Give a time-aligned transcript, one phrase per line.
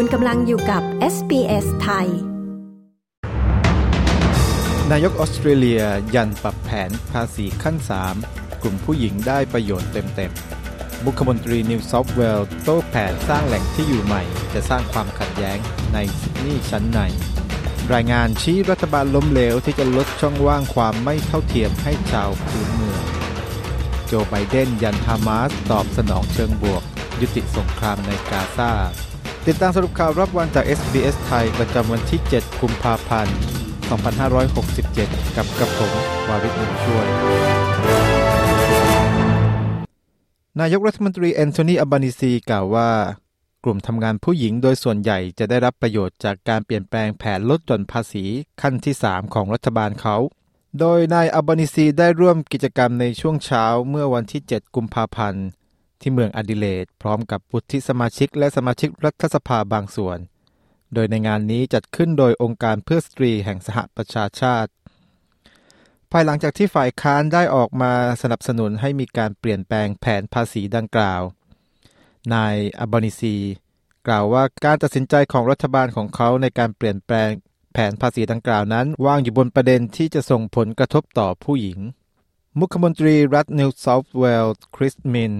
[0.00, 0.82] คุณกำลังอยู่กับ
[1.14, 2.08] SBS ไทย
[4.90, 5.82] นายกออสเตรเลีย
[6.14, 7.76] ยันปรับแผนภาษีขั้น
[8.18, 14.22] 3 กลุ่มผู้หญิงได้ประโยชน์เต็มๆบุคมนตรีนิวเซาท์เวลโต้แผนสร้างแหล่งที่อยู่ใหม่
[14.54, 15.58] จะสร้างความขัดแย้ง
[15.94, 17.00] ในซิดนีย์ชั้นใน
[17.92, 23.02] รายงานชี้รัฐบาลล้มเหลวที่จะลดช่องว่างความไม่เท่าเทียมให้ชาวพื้นเมือง
[24.06, 26.82] โจไบเดนยันฮามาสตอบสนองเชิงบวก
[27.20, 28.72] ยุติสงครามในกาซา
[29.46, 33.36] ติดตามสรุปข่าวรอบวันจาก SBS ไทยประจำวันที่ 7 กุมภาพันธ์
[34.16, 35.92] 2567 กับกระผม
[36.28, 37.06] วาริศมุช่วย
[40.60, 42.90] นายกรัฐมนตรีแอนโทนีอัลบานีซีกล่าวว่า
[43.64, 48.24] กลุ่มทำงานผู้หญิงโดยส่วนใหญ่จะได้รับประโยชน์จากการเปลี่ยนแปลงแผนลดหย่อนภาษี
[48.62, 50.16] ขั้นที่ 3 ของรัฐบาลเขา
[50.78, 55.46] โดยนายอัลบานีซีได้ร่วมกิจกรรมในช่วงเช้าเมื่อวันที่ 7 กุมภาพันธ์
[56.00, 60.18] ที่เมืองอดิเลดพร้อมกับวุฒิสมาชิกและสมาชิกรัฐสภาบางส่วน
[60.94, 64.70] โดยในงานนี้จัดขึ้นโดยองค์การเพื่อสตรีแห่งสหประชาชาติ
[66.12, 71.22] ภายหลังจากที่ฝ่ายค้านได้ออกมาสนับสนุนให้มีการเปลี่ยนแปลงแผนภาษีดังกล่าว
[72.34, 73.36] นายอับบานิซี
[74.06, 77.28] กล่าวว่าการตัดสินใจของรัฐบาลของเขาในการเปลี่ยนแปลง
[77.72, 81.78] แผนภาษีดังกล่าวนั้นว่างอยู่บนประเด็นที่จะส่งผลกระทบต่อผู้หญิง
[82.58, 85.32] มุขมนตรีรัฐนิวเซาท์เวลส์คริสมินส์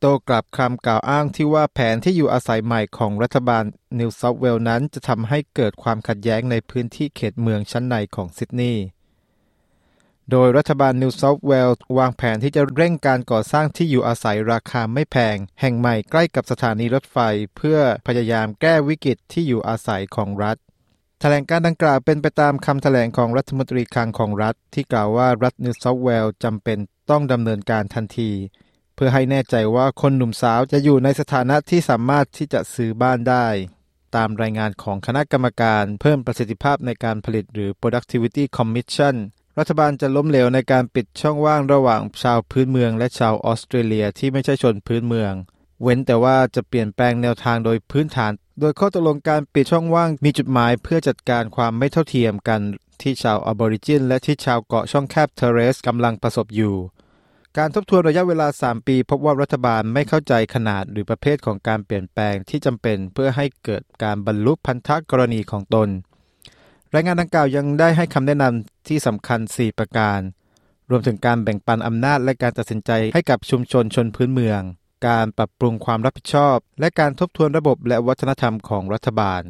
[0.00, 3.64] โต้กลับคำกล่าวอ้างที่ว่าแผนที่อยู่อาศัยใหม่ของรัฐบาล
[3.98, 8.84] นิวเซาท์เวลนั้นจะทำให้เกิดความขัดแย้งในพื้นที่เขตเมืองชั้นในของซิดนีย์
[10.30, 17.18] โดยรัฐบาลนิวเซาท์เวลวางแผนที่จะเร่งการก่อสร้างที่อยู่อาศัยราคาไม่แพง แห่งใหม่ใกล้กับสถานีรถไฟ
[17.56, 20.56] เพื่อพยายามแก้วิกฤตที่อยู่อาศัยของรัฐ
[21.20, 26.78] แถลงการณ์ดังกล่าวเป็นไปตามคำแถลงของรัฐมนตรีคลังของรัฐ ที่กล่าวว่ารัฐนิวเซาท์เวลจำเป็น
[27.10, 28.30] ต้องดำเนินการทันที
[29.00, 33.46] เพื่อให้แน่ใจว่าคนหนุ่มสาวจะอยู่ในสถานะที่สามารถที่จะซื้อบ้านได้
[34.16, 39.14] ตามรายงานของคณะกรรมการเพิ่มประสิทธิภาพในการผลิตหรือ Productivity Commission
[39.58, 45.32] รัฐบาลจะล้มเหลวในการปิดช่องว่างระหว่างชาวพื้นเมือง และชาวออสเตรเลียที่ไม่ใช่ชนพื้นเมือง
[45.82, 52.60] เว้นแต่ว่าจะเปลี่ยนแปลงแนวทางโดยพื้นฐาน โดยข้อตกลงการปิดช่องว่างมีจุดหมายเพื่อจัดการความไม่เท่าเทียมกัน
[53.02, 56.76] ที่ชาวออบอริจินและที่ชาวเกาะช่องแคบเทเรสกำลังประสบอยู่
[57.58, 65.88] การทบทวนระยะเวลา 3 ปี พบว่ารัฐบาลไม่เข้าใจขนาดหรือประเภทของการเปลี่ยนแปลงที่จำเป็นเพื่อให้เกิดการบรรลุพันธกรณีของตน
[66.94, 70.20] รายงานดังกล่าวยังได้ให้คำแนะนำที่สำคัญ 4 ประการ
[70.90, 74.60] รวมถึงการแบ่งปันอำนาจและการตัดสินใจให้กับชุมชนชนพื้นเมือง
[75.08, 79.42] การปรับปรุงความรับผิดชอบ และการทบทวนระบบและวัฒนธรรมของรัฐบาล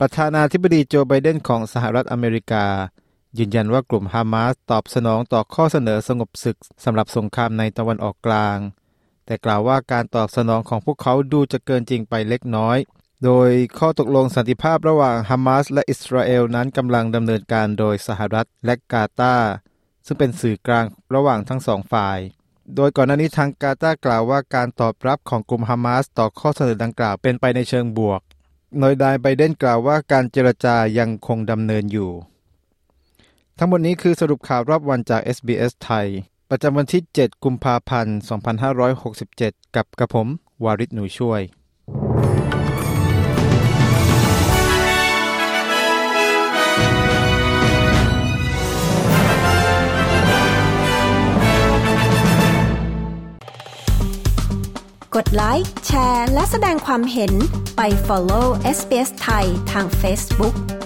[0.00, 2.66] ประธานาธิบดีโจไบเดนของสหรัฐอเมริกา
[3.38, 8.58] ยืนยันว่ากลุ่มฮามาสตอบสนองต่อข้อเสนอสงบศึกสำหรับสงครามในตะวันออกกลาง
[9.26, 12.78] แต่กล่าวว่าการตอบสนองของพวกเขาดูจะเกินจริงไปเล็กน้อย
[13.24, 19.50] โดยข้อตกลงสันติภาพระหว่างฮามาสและอิสราเอลนั้นกำลังดำเนินการโดยสหรัฐและกาตาร์
[20.06, 20.84] ซึ่งเป็นสื่อกลาง
[21.14, 22.18] ระหว่างทั้งสองฝ่าย
[22.74, 28.20] โดยก่อนหน้านี้ทางกาตาร์กล่าวว่าการตอบรับของกลุ่มฮามาสต่อข้อเสนอดังกล่าวเป็นไปในเชิงบวก
[28.78, 32.10] โดยนายไบเดนกล่าวว่าการเจรจายังคงดำเนินอยู่
[33.60, 36.06] ทั้งหมดนี้คือสรุปข่าวรอบวันจาก SBS ไทย
[36.50, 38.18] ประจำวันที่ 7 กุมภาพันธ์
[38.96, 40.28] 2567 กับกระผม
[40.64, 41.40] วาริศหนูช่วย
[55.16, 57.32] กดไลค์ แชร์ และแสดงความเห็น
[57.76, 58.46] ไป follow
[58.76, 60.77] SBS ไทยทาง Facebook